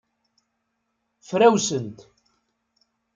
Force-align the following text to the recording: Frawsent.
Frawsent. 1.27 1.97